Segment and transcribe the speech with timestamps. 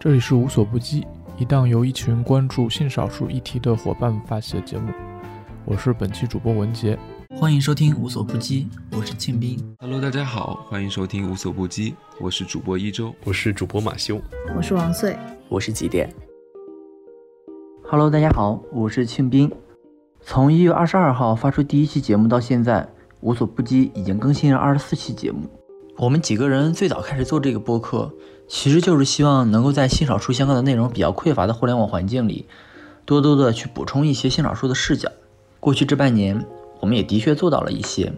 [0.00, 1.04] 这里是无所不击，
[1.38, 4.92] 一档由一群关注性少数议题的伙伴发起的节目。
[5.64, 6.96] 我是本期主播文杰，
[7.30, 9.58] 欢迎收听无所不击，我是庆斌。
[9.80, 14.20] Hello，大家好，欢迎收听无所不击，我是主播一周，我是主播马修，
[14.56, 16.08] 我是王穗，我是几点。
[17.82, 19.50] Hello，大家好，我是庆斌。
[20.20, 22.88] 从一月二十二号发出第一期节目到现在，
[23.20, 25.40] 无所不击已经更新了二十四期节目。
[25.98, 28.12] 我们几个人最早开始做这个播客，
[28.46, 32.46] 其实就是希望能够在性少数相关的内容比较匮乏的互联网环境里，
[33.04, 35.10] 多多的去补充一些性少数的视角。
[35.58, 36.46] 过去这半年，
[36.78, 38.12] 我们也的确做到了一些。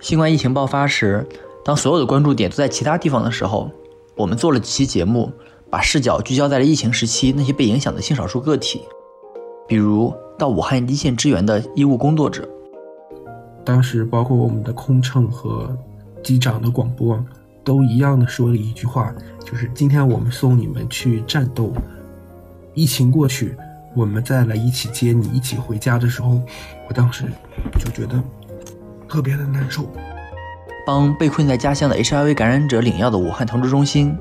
[0.00, 1.26] 新冠疫情爆发时，
[1.64, 3.70] 当所有的关注点都在其他地方的时候，
[4.14, 5.32] 我们做了几期节目，
[5.70, 8.82] 把视角聚焦在了疫情时期那些被影响的性少数个体，
[9.66, 12.46] 比如到武汉一线支援的医务工作者。
[13.64, 15.74] 当时包括我们的空乘和
[16.22, 17.22] 机长的广播，
[17.64, 19.12] 都一样的说了一句话，
[19.44, 21.72] 就是今天我们送你们去战斗，
[22.74, 23.56] 疫情过去，
[23.94, 26.40] 我们再来一起接你一起回家的时候，
[26.88, 27.24] 我当时
[27.78, 28.22] 就觉得
[29.08, 29.86] 特别的难受。
[30.84, 34.16] 帮被困在家乡的 HIV 感染者领药的武汉同志中心，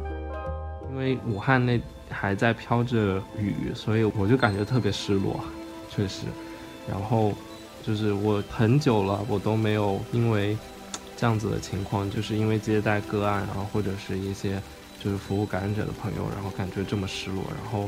[0.91, 5.39] 因为武汉那还在飘着雨，所以我就感觉特别失落，
[5.89, 6.25] 确实。
[6.87, 7.33] 然后
[7.81, 10.55] 就是我很久了，我都没有因为
[11.21, 14.59] 这样子的情况，就是因为接待个案，然后或者是一些
[14.99, 17.87] 就是服务感染者的朋友，然后感觉这么失落，然后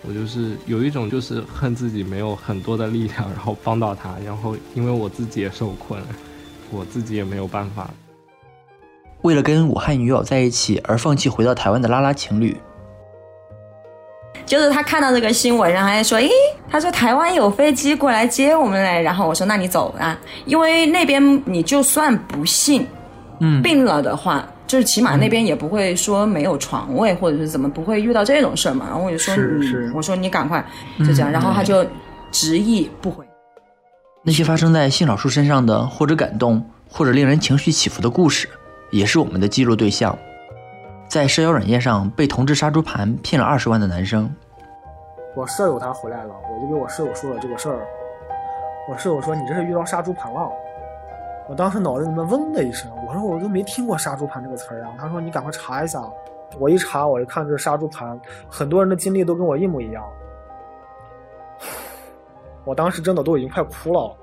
[0.00, 6.02] 我就是有一种就是恨自己没有很多的力量，然后帮到他，然后因为我自己也受困，
[6.70, 7.90] 我自己也没有办法。
[9.20, 12.56] 为了跟武汉女友在一起而放弃回到台湾的拉拉情侣，
[14.54, 16.30] 就是他看到这个新闻，然后还说：“诶，
[16.70, 22.86] 他说台湾有飞机过来接我们嘞。”然后我说：“那你走啊，因为那边你就算不幸，
[23.40, 30.64] 嗯，病了的话，就是起码那边也不会说没有床位，或者是怎么不会遇到这种事儿嘛。”然后我就说：“是是嗯，我说你赶快
[31.00, 31.28] 就这样。
[31.28, 31.84] 然后他就
[32.30, 33.24] 执意不回。
[34.22, 38.48] 那些发生在性少数身上的或者感动，或者令人情绪起伏的故事，
[38.92, 40.16] 也是我们的记录对象。
[41.06, 44.28] 在社交软件上被同志杀猪盘骗了二十万的男生，
[45.34, 47.86] 我舍友他回来了，我就给我舍友说了这个事儿。
[48.88, 50.50] 我舍友说：“你这是遇到杀猪盘了。”
[51.48, 56.00] 我当时脑子里面嗡的一声，我说：“我都没听过杀猪盘这个词儿啊。”他说：“你赶快查一下。”
[56.60, 60.04] 我一查，我一看这是杀猪盘，很多人的经历都跟我一模一样。
[62.64, 64.16] 我当时真的都已经快哭了，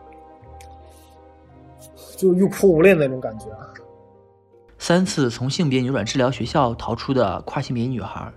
[2.15, 3.47] 就欲哭无泪那种感觉。
[4.77, 8.31] 三次从性别扭转治疗学校逃出的跨性别女孩，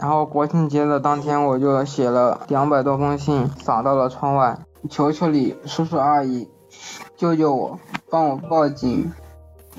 [0.00, 6.48] 然后国庆节的当天，我就写了两百多封信，撒到了窗外，求求你，叔叔阿姨，
[7.18, 7.78] 救救我，
[8.10, 9.12] 帮我报警，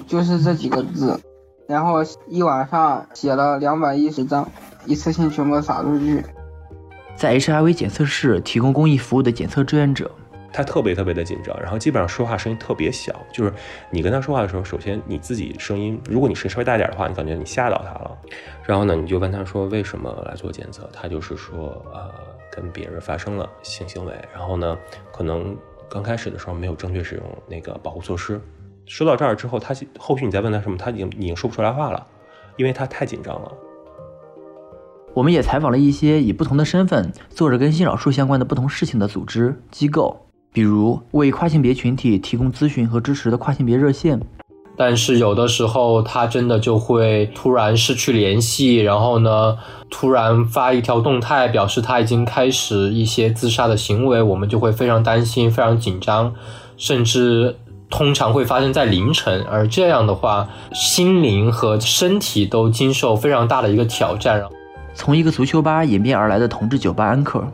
[0.06, 1.20] 就是这几个字。
[1.68, 4.48] 然后一晚上写了两百一十张，
[4.86, 6.24] 一次性全部撒出去。
[7.16, 10.12] 在 HIV 检测室提供公益服务的检测志愿者，
[10.54, 13.54] 他特别特别的紧张，然后基本上说话声音特别小，就是
[13.90, 18.18] 你跟他说话的时候，首先你自己声音，如果你声音稍微大点的话，你感觉你吓到他了。
[18.66, 22.12] 然后呢，你就问他说为什么来做检测，他就是说呃
[22.52, 24.78] 跟别人发生了性行为，然后呢
[25.12, 25.58] 可能
[25.90, 28.40] 刚开始的时候没有正确使用那个保护措施。
[28.86, 32.06] 说到这儿之后，他后续你再问他什么，他已经已经说不出来话了，
[32.58, 33.52] 因为他太紧张了。
[35.14, 44.20] 我们也采访了一些以不同的身份做着跟性少数相关的不同事情的组织机构，比如为跨性别群体提供咨询和支持的跨性别热线。
[44.78, 49.58] 但是有的时候他真的就会突然失去联系，然后呢，
[49.92, 56.34] 突然发一条动态表示他已经开始一些自杀的行为，我们就会非常担心、非常紧张，
[56.78, 57.56] 甚至
[57.92, 59.46] 通常会发生在凌晨。
[59.52, 64.42] 而这样的话，心灵和身体都经受非常大的一个挑战。
[64.96, 67.46] 从一个足球吧演变而来的同志酒吧安可，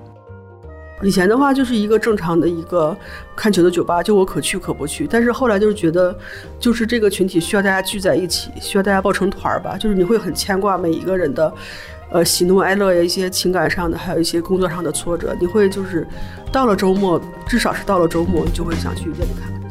[1.03, 2.97] 以前的话就是一个正常的一个
[3.35, 5.05] 看球的酒吧，就我可去可不去。
[5.07, 6.17] 但是后来就是觉得，
[6.59, 9.77] 就是这个群体需要大家聚在一起，需要大家抱成团儿吧。
[9.77, 11.53] 就是你会很牵挂每一个人的，
[12.09, 15.35] 呃，喜怒哀乐呀，一些情感上的，还有一些工作上的挫折。
[15.39, 16.07] 你会就是
[16.51, 19.69] 到了周末，至少是到了周末，你就会想去夜里看看。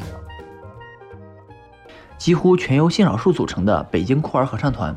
[2.17, 4.95] 几乎全由性少数组成的北京酷儿合唱团。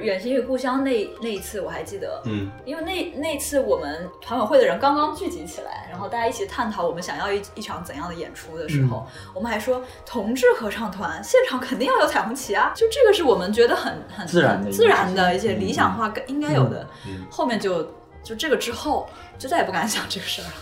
[0.00, 16.86] 远行与故乡那那一次我还记得，嗯，因为那那次我们团委会的人刚刚聚集起来，然后大家一起探讨我们想要一一场怎样的演出的时候，嗯、我们还说同志合唱团现场肯定要有彩虹旗啊，就这个是我们觉得很很自然的自然的一些理想化应该有的。
[17.06, 17.82] 嗯、后面就
[18.22, 19.08] 就这个之后
[19.38, 20.52] 就再也不敢想这个事儿了。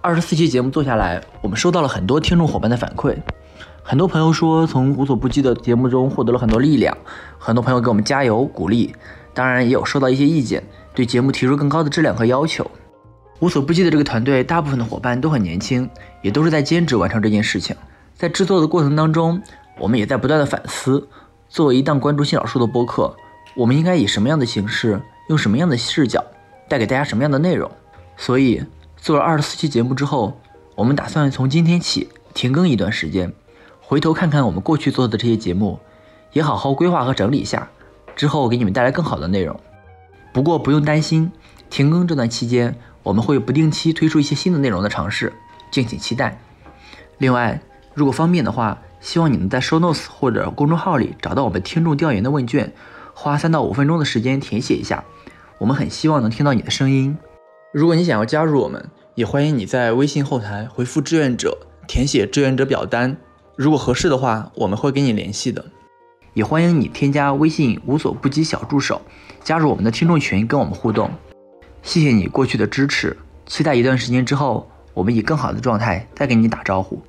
[0.00, 3.16] 二十四期节目做下来，我们收到了很多听众伙伴的反馈。
[3.88, 6.98] 很多朋友说从无所不击的节目中获得了很多力量，
[7.38, 8.92] 很多朋友给我们加油鼓励，
[9.32, 10.60] 当然也有收到一些意见，
[10.92, 12.68] 对节目提出更高的质量和要求。
[13.38, 15.88] 无所不击的这个团队，大部分的伙伴都很年轻，
[16.20, 17.76] 也都是在兼职完成这件事情。
[18.16, 19.40] 在制作的过程当中，
[19.78, 21.06] 我们也在不断的反思，
[21.48, 23.14] 作为一档关注性少数的播客，
[23.54, 26.24] 我们应该以什么样的形式，用什么样的视角，
[26.68, 27.70] 带给大家什么样的内容。
[28.16, 28.64] 所以
[28.96, 30.40] 做了二十四期节目之后，
[30.74, 33.32] 我们打算从今天起停更一段时间，
[33.88, 35.78] 回头看看我们过去做的这些节目，
[36.32, 37.70] 也好好规划和整理一下，
[38.16, 39.60] 之后给你们带来更好的内容。
[40.32, 41.30] 不过不用担心，
[41.70, 45.32] 停更这段期间，我们会不定期推出一些新的内容的尝试，
[45.70, 46.36] 敬请期待。
[47.18, 47.60] 另外，
[47.94, 52.72] 如果方便的话，希望你能在 Show Notes 或者公众号里找到我们听众调研的问卷，
[53.14, 55.04] 花三到五分钟的时间填写一下，
[55.58, 57.16] 我们很希望能听到你的声音。
[57.72, 61.56] 如果你想要加入我们，也欢迎你在微信后台回复志愿者，
[61.86, 63.16] 填写志愿者表单。
[63.56, 65.64] 如果合适的话，我们会跟你联系的。
[66.34, 69.00] 也欢迎你添加微信无所不击小助手，
[69.42, 71.10] 加入我们的听众群，跟我们互动。
[71.82, 73.16] 谢谢你过去的支持，
[73.46, 77.00] 期待一段时间之后，我们以更好的状态再跟你打招呼。